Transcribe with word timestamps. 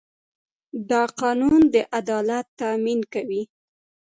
دا 0.89 1.01
قانون 1.21 1.59
د 1.73 1.75
عدالت 1.99 2.45
تامین 2.59 2.99
کوي. 3.13 3.43